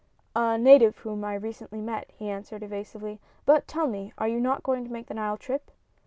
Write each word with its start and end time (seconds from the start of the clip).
"A 0.35 0.57
native 0.57 0.97
whom 0.97 1.23
I 1.23 1.35
recently 1.35 1.79
met," 1.79 2.09
he 2.17 2.27
answered, 2.27 2.63
evasively. 2.63 3.19
"But 3.45 3.67
tell 3.67 3.85
me, 3.85 4.13
are 4.17 4.27
you 4.27 4.39
not 4.39 4.63
going 4.63 4.83
to 4.83 4.91
make 4.91 5.05
the 5.05 5.13
Nile 5.13 5.37
trip?" 5.37 5.69